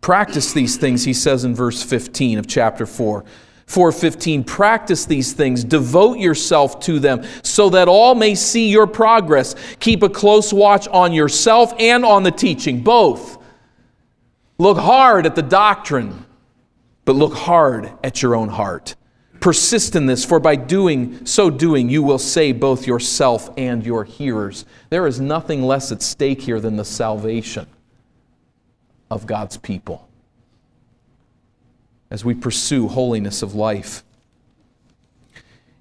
[0.00, 3.24] Practice these things, he says in verse 15 of chapter 4.
[3.66, 9.54] 4:15 Practice these things, devote yourself to them so that all may see your progress.
[9.80, 13.38] Keep a close watch on yourself and on the teaching, both.
[14.58, 16.26] Look hard at the doctrine,
[17.04, 18.96] but look hard at your own heart.
[19.40, 24.04] Persist in this, for by doing so doing you will save both yourself and your
[24.04, 24.64] hearers.
[24.90, 27.66] There is nothing less at stake here than the salvation
[29.10, 30.08] of God's people
[32.10, 34.04] as we pursue holiness of life.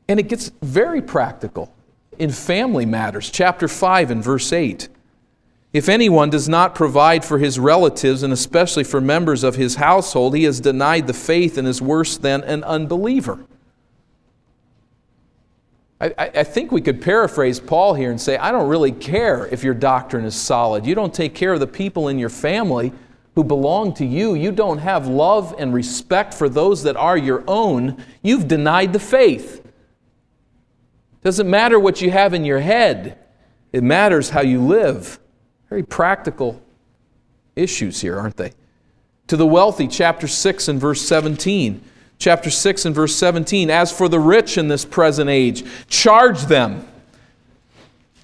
[0.08, 1.74] And it gets very practical
[2.20, 3.30] in family matters.
[3.30, 4.88] Chapter 5 and verse 8.
[5.72, 10.36] If anyone does not provide for his relatives, and especially for members of his household,
[10.36, 13.40] he has denied the faith and is worse than an unbeliever.
[16.00, 19.64] I, I, think we could paraphrase Paul here and say, I don't really care if
[19.64, 20.86] your doctrine is solid.
[20.86, 22.92] You don't take care of the people in your family
[23.36, 27.44] who belong to you, you don't have love and respect for those that are your
[27.48, 29.66] own, you've denied the faith.
[31.24, 33.18] Doesn't matter what you have in your head,
[33.72, 35.20] it matters how you live.
[35.70, 36.62] Very practical
[37.56, 38.52] issues here, aren't they?
[39.28, 41.82] To the wealthy, chapter 6 and verse 17.
[42.20, 43.70] Chapter 6 and verse 17.
[43.70, 46.88] As for the rich in this present age, charge them.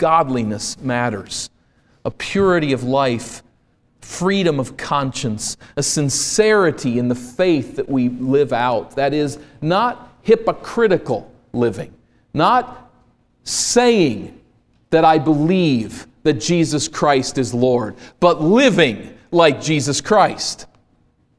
[0.00, 1.50] godliness matters,
[2.04, 3.42] a purity of life
[4.00, 8.96] freedom of conscience, a sincerity in the faith that we live out.
[8.96, 11.94] That is, not hypocritical living,
[12.34, 12.90] not
[13.44, 14.40] saying
[14.90, 20.66] that I believe that Jesus Christ is Lord, but living like Jesus Christ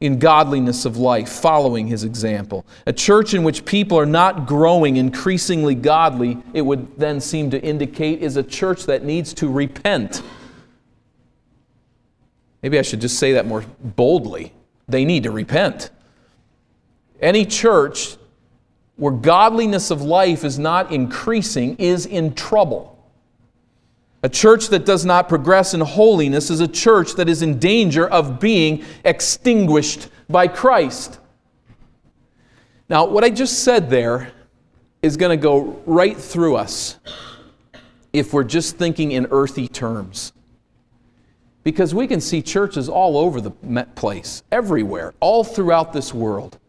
[0.02, 2.66] in godliness of life, following his example.
[2.86, 7.62] A church in which people are not growing increasingly godly, it would then seem to
[7.62, 10.22] indicate, is a church that needs to repent
[12.62, 14.54] Maybe I should just say that more boldly.
[14.88, 15.90] They need to repent.
[17.20, 18.18] Any church
[18.98, 23.01] where godliness of life is not increasing is in trouble.
[24.24, 28.08] A church that does not progress in holiness is a church that is in danger
[28.08, 31.20] of being extinguished by Christ.
[32.88, 34.32] Now, what I just said there
[35.02, 37.00] is going to go right through us
[38.14, 40.34] if we're just thinking in earthy terms.
[41.64, 43.52] Because we can see churches all over the
[43.96, 46.60] place, everywhere, all throughout this world.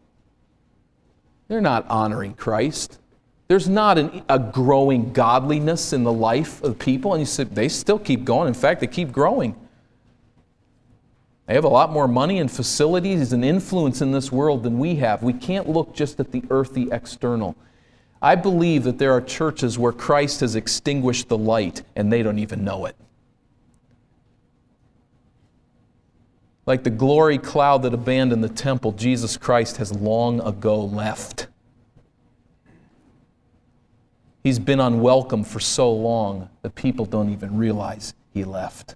[1.47, 2.99] They're not honoring Christ.
[3.53, 7.13] There's not an, a growing godliness in the life of people.
[7.13, 8.47] And you say, they still keep going.
[8.47, 9.55] In fact, they keep growing.
[11.45, 14.95] They have a lot more money and facilities and influence in this world than we
[14.95, 15.21] have.
[15.21, 17.55] We can't look just at the earthy external.
[18.23, 22.39] I believe that there are churches where Christ has extinguished the light and they don't
[22.39, 22.95] even know it.
[26.65, 31.49] Like the glory cloud that abandoned the temple, Jesus Christ has long ago left.
[34.43, 38.95] He's been unwelcome for so long that people don't even realize he left.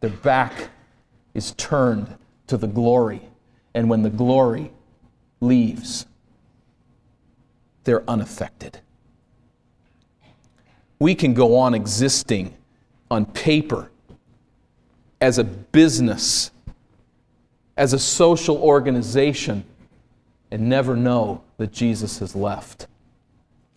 [0.00, 0.70] Their back
[1.34, 2.16] is turned
[2.46, 3.20] to the glory,
[3.74, 4.72] and when the glory
[5.40, 6.06] leaves,
[7.84, 8.80] they're unaffected.
[10.98, 12.56] We can go on existing
[13.10, 13.90] on paper
[15.20, 16.50] as a business,
[17.76, 19.64] as a social organization,
[20.50, 22.86] and never know that Jesus has left.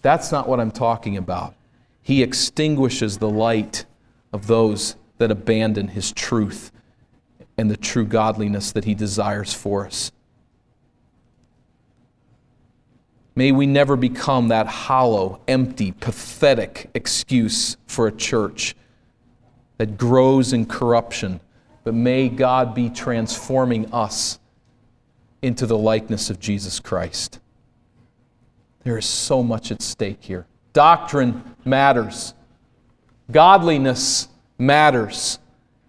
[0.03, 1.55] That's not what I'm talking about.
[2.03, 3.85] He extinguishes the light
[4.31, 6.71] of those that abandon his truth
[7.57, 10.11] and the true godliness that he desires for us.
[13.35, 18.75] May we never become that hollow, empty, pathetic excuse for a church
[19.77, 21.39] that grows in corruption,
[21.83, 24.39] but may God be transforming us
[25.41, 27.39] into the likeness of Jesus Christ.
[28.83, 30.45] There is so much at stake here.
[30.73, 32.33] Doctrine matters,
[33.31, 34.27] godliness
[34.57, 35.39] matters.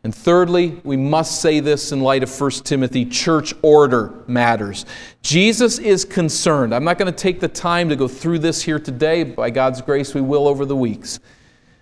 [0.04, 4.84] And thirdly, we must say this in light of 1 Timothy church order matters.
[5.22, 6.74] Jesus is concerned.
[6.74, 9.24] I'm not going to take the time to go through this here today.
[9.24, 11.20] By God's grace, we will over the weeks.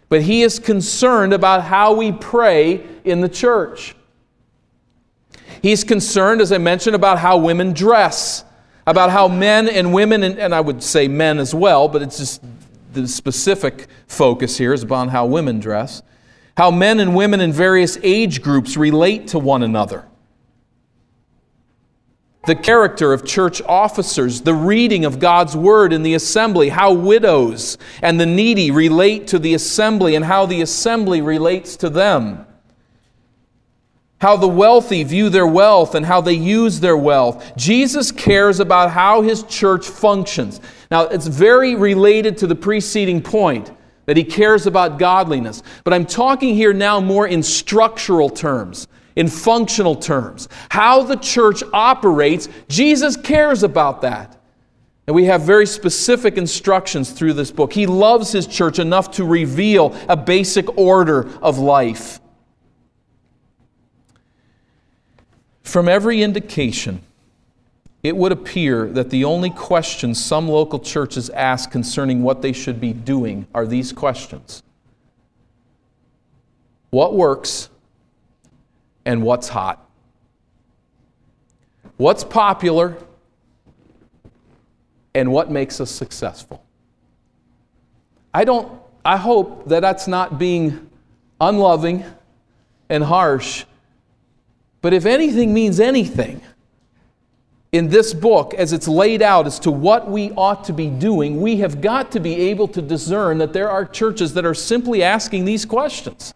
[0.09, 3.97] But he is concerned about how we pray in the church.
[5.61, 8.45] He's concerned, as I mentioned, about how women dress,
[8.87, 12.19] about how men and women, and, and I would say men as well, but it's
[12.19, 12.43] just
[12.93, 16.03] the specific focus here is upon how women dress
[16.57, 20.07] how men and women in various age groups relate to one another.
[22.45, 27.79] The character of church officers, the reading of God's word in the assembly, how widows
[28.03, 32.45] and the needy relate to the assembly, and how the assembly relates to them.
[34.23, 37.57] How the wealthy view their wealth and how they use their wealth.
[37.57, 40.61] Jesus cares about how his church functions.
[40.93, 43.73] Now, it's very related to the preceding point
[44.07, 45.65] that he cares about godliness.
[45.83, 50.49] But I'm talking here now more in structural terms, in functional terms.
[50.69, 54.41] How the church operates, Jesus cares about that.
[55.09, 57.73] And we have very specific instructions through this book.
[57.73, 62.21] He loves his church enough to reveal a basic order of life.
[65.63, 67.03] From every indication,
[68.03, 72.81] it would appear that the only questions some local churches ask concerning what they should
[72.81, 74.63] be doing are these questions
[76.91, 77.71] What works
[79.05, 79.89] and what's hot?
[81.97, 82.97] What's popular
[85.15, 86.65] and what makes us successful?
[88.35, 90.91] I don't I hope that that's not being
[91.41, 92.05] unloving
[92.89, 93.65] and harsh.
[94.83, 96.43] But if anything means anything,
[97.73, 101.41] in this book, as it's laid out as to what we ought to be doing,
[101.41, 105.03] we have got to be able to discern that there are churches that are simply
[105.03, 106.35] asking these questions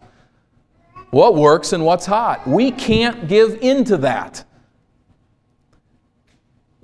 [1.11, 2.47] What works and what's hot?
[2.47, 4.43] We can't give into that.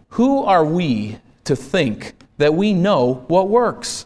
[0.09, 4.05] Who are we to think that we know what works?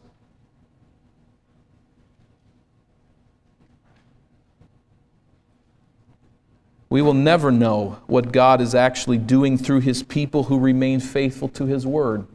[6.90, 11.50] We will never know what God is actually doing through His people who remain faithful
[11.50, 12.26] to His Word.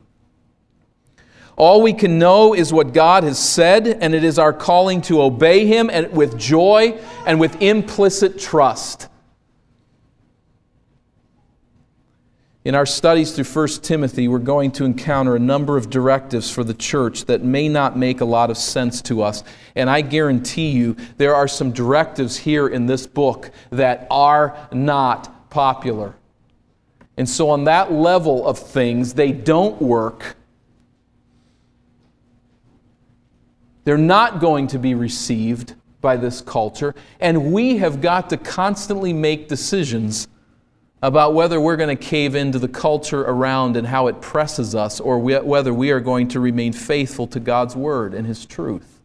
[1.56, 5.22] All we can know is what God has said, and it is our calling to
[5.22, 9.08] obey Him and with joy and with implicit trust.
[12.64, 16.62] In our studies through 1 Timothy, we're going to encounter a number of directives for
[16.62, 19.42] the church that may not make a lot of sense to us.
[19.74, 25.50] And I guarantee you, there are some directives here in this book that are not
[25.50, 26.14] popular.
[27.16, 30.36] And so, on that level of things, they don't work.
[33.84, 39.12] They're not going to be received by this culture, and we have got to constantly
[39.12, 40.28] make decisions
[41.02, 45.00] about whether we're going to cave into the culture around and how it presses us,
[45.00, 49.00] or whether we are going to remain faithful to God's Word and His truth.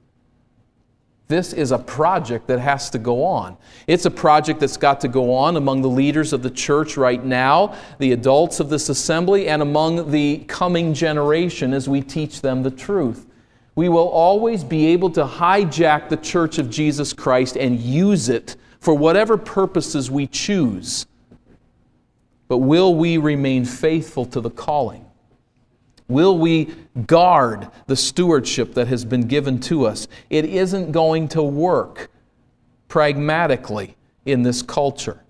[1.27, 3.57] This is a project that has to go on.
[3.85, 7.21] It's a project that's got to go on among the leaders of the church right
[7.21, 12.63] now, the adults of this assembly, and among the coming generation as we teach them
[12.63, 13.25] the truth.
[13.75, 18.55] We will always be able to hijack the church of Jesus Christ and use it
[18.79, 21.07] for whatever purposes we choose.
[22.47, 25.05] But will we remain faithful to the calling?
[26.07, 26.73] Will we
[27.05, 30.07] guard the stewardship that has been given to us?
[30.29, 32.09] It isn't going to work
[32.87, 35.21] pragmatically in this culture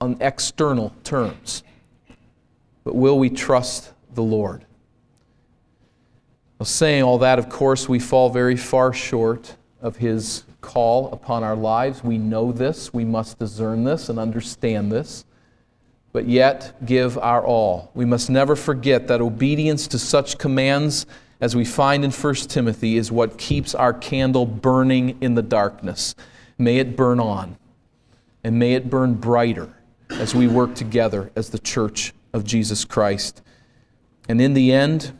[0.00, 1.62] on external terms.
[2.84, 4.64] But will we trust the Lord?
[6.58, 11.44] Well, saying all that, of course, we fall very far short of His call upon
[11.44, 12.02] our lives.
[12.02, 15.24] We know this, we must discern this and understand this
[16.12, 17.90] but yet give our all.
[17.94, 21.06] We must never forget that obedience to such commands
[21.40, 26.14] as we find in 1 Timothy is what keeps our candle burning in the darkness.
[26.58, 27.56] May it burn on,
[28.42, 29.72] and may it burn brighter
[30.10, 33.42] as we work together as the church of Jesus Christ.
[34.28, 35.16] And in the end,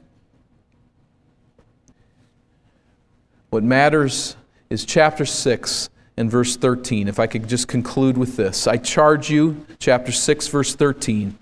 [3.51, 4.37] what matters
[4.71, 7.09] is chapter 6 and verse 13.
[7.09, 11.39] If I could just conclude with this I charge you, chapter 6, verse 13.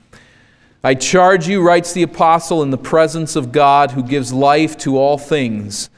[0.85, 4.97] I charge you, writes the apostle, in the presence of God who gives life to
[4.97, 5.91] all things,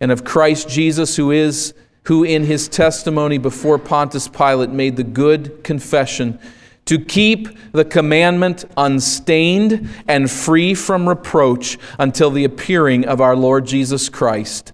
[0.00, 1.74] and of Christ Jesus who is
[2.04, 6.38] who in his testimony before Pontius Pilate made the good confession
[6.86, 13.66] to keep the commandment unstained and free from reproach until the appearing of our Lord
[13.66, 14.72] Jesus Christ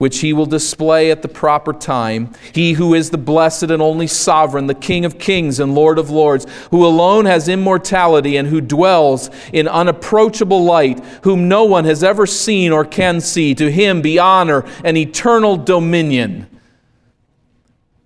[0.00, 2.32] which he will display at the proper time.
[2.54, 6.08] He who is the blessed and only sovereign, the King of kings and Lord of
[6.08, 12.02] lords, who alone has immortality and who dwells in unapproachable light, whom no one has
[12.02, 13.54] ever seen or can see.
[13.56, 16.46] To him be honor and eternal dominion.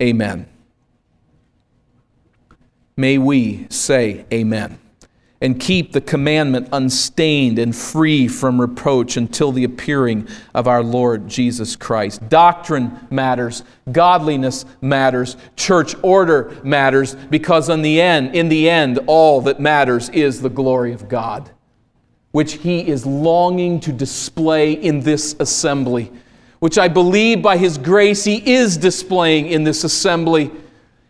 [0.03, 0.49] Amen.
[2.97, 4.81] May we say amen
[5.45, 11.29] and keep the commandment unstained and free from reproach until the appearing of our Lord
[11.29, 12.27] Jesus Christ.
[12.31, 19.43] Doctrine matters, godliness matters, church order matters because in the end, in the end all
[19.43, 21.51] that matters is the glory of God,
[22.33, 26.11] which he is longing to display in this assembly,
[26.61, 30.51] which I believe by his grace he is displaying in this assembly,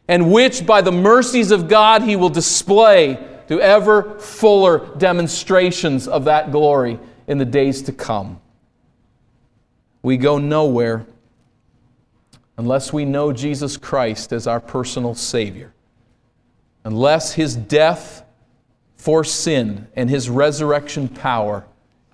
[0.08, 6.24] and which by the mercies of God he will display to ever fuller demonstrations of
[6.24, 8.40] that glory in the days to come.
[10.02, 11.06] We go nowhere
[12.56, 15.72] unless we know Jesus Christ as our personal Savior,
[16.84, 18.24] unless His death
[18.96, 21.64] for sin and His resurrection power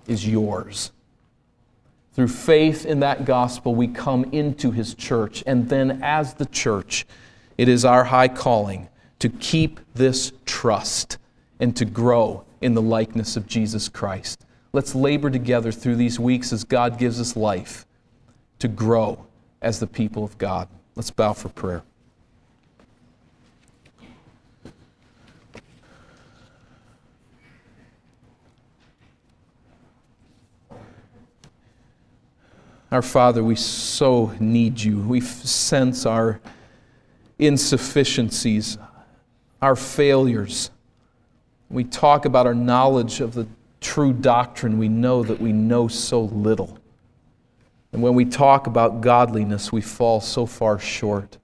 [0.07, 0.91] is yours.
[2.13, 7.05] Through faith in that gospel, we come into His church, and then as the church,
[7.57, 11.17] it is our high calling to keep this trust
[11.61, 14.45] and to grow in the likeness of Jesus Christ.
[14.73, 17.85] Let's labor together through these weeks as God gives us life
[18.59, 19.25] to grow
[19.61, 20.67] as the people of God.
[20.95, 21.83] Let's bow for prayer.
[32.91, 34.99] Our Father, we so need you.
[34.99, 36.41] We sense our
[37.39, 38.77] insufficiencies,
[39.61, 40.71] our failures.
[41.71, 43.47] We talk about our knowledge of the
[43.79, 46.77] true doctrine, we know that we know so little.
[47.93, 51.37] And when we talk about godliness, we fall so far short.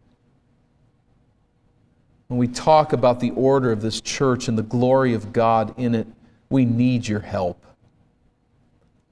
[2.27, 5.95] When we talk about the order of this church and the glory of God in
[5.95, 6.07] it,
[6.49, 7.65] we need your help.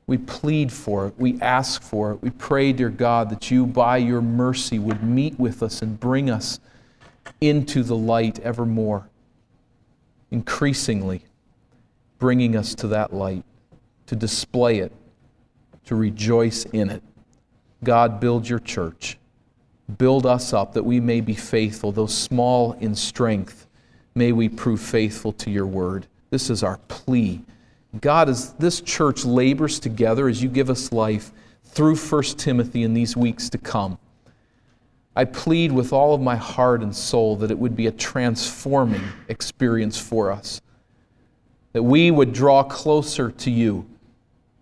[0.08, 1.16] We plead for it.
[1.18, 2.22] We ask for it.
[2.22, 6.30] We pray, dear God, that you, by your mercy, would meet with us and bring
[6.30, 6.60] us
[7.42, 9.10] into the light evermore
[10.36, 11.24] increasingly
[12.20, 13.46] bringing us to that light,
[14.06, 14.92] to display it,
[15.86, 17.02] to rejoice in it.
[17.86, 19.18] God, build your church.
[19.98, 23.66] Build us up that we may be faithful, though small in strength.
[24.14, 26.06] May we prove faithful to your word.
[26.32, 27.42] This is our plea.
[28.02, 31.32] God, as this church labors together as you give us life
[31.64, 33.98] through 1 Timothy in these weeks to come,
[35.16, 39.02] I plead with all of my heart and soul that it would be a transforming
[39.30, 40.62] experience for us,
[41.72, 43.86] that we would draw closer to you,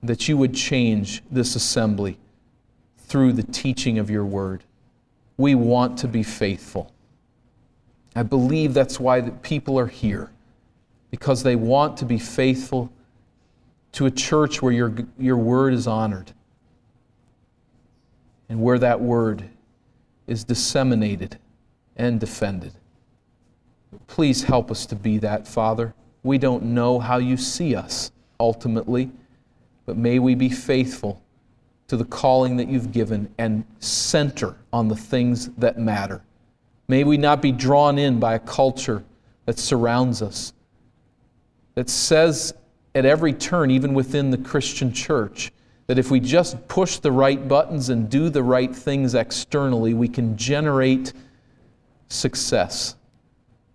[0.03, 2.17] that you would change this assembly
[2.97, 4.63] through the teaching of your word.
[5.37, 6.91] We want to be faithful.
[8.15, 10.29] I believe that's why the people are here,
[11.09, 12.91] because they want to be faithful
[13.93, 16.31] to a church where your, your word is honored
[18.49, 19.49] and where that word
[20.33, 21.37] is disseminated
[21.95, 22.73] and defended.
[24.07, 25.93] Please help us to be that, Father.
[26.23, 29.11] We don't know how you see us ultimately,
[29.85, 31.21] but may we be faithful
[31.87, 36.23] to the calling that you've given and center on the things that matter.
[36.87, 39.03] May we not be drawn in by a culture
[39.45, 40.51] that surrounds us,
[41.75, 42.55] that says
[42.95, 45.51] at every turn, even within the Christian church,
[45.87, 50.07] that if we just push the right buttons and do the right things externally, we
[50.07, 51.13] can generate
[52.07, 52.95] success.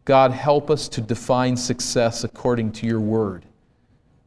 [0.04, 3.44] God, help us to define success according to your word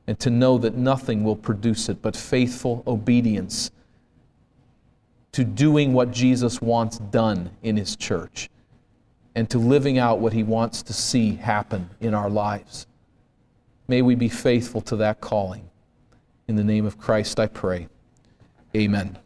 [0.06, 3.72] and to know that nothing will produce it but faithful obedience
[5.32, 8.50] to doing what Jesus wants done in his church
[9.34, 12.86] and to living out what he wants to see happen in our lives.
[13.88, 15.71] May we be faithful to that calling.
[16.52, 17.88] In the name of Christ, I pray.
[18.76, 19.18] Amen.